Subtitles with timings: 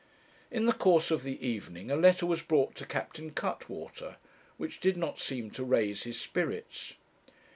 [0.49, 4.15] In the course of the evening a letter was brought to Captain Cuttwater,
[4.57, 6.95] which did not seem to raise his spirits.